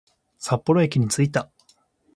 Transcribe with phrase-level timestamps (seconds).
[0.39, 1.51] 札幌駅に着いた